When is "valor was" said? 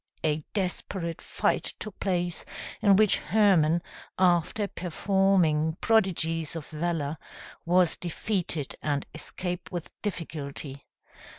6.69-7.97